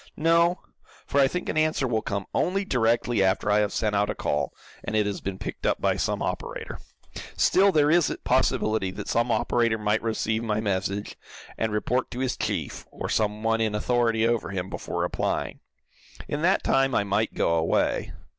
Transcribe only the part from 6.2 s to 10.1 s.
operator. Still there is a possibility that some operator might